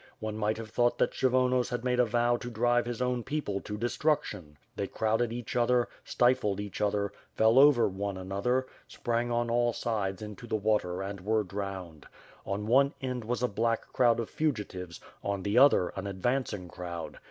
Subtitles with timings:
[0.19, 3.61] One might have thought that Kshyvonos had made a vow to drive his own people
[3.61, 4.57] to destruction.
[4.75, 10.23] They crowded each other, stifled each other, fell over one another, sprang on all sides
[10.23, 12.07] into the water and were drowned.
[12.47, 17.19] On one end was a black crowd of fugitives, on the other an advancing crowd.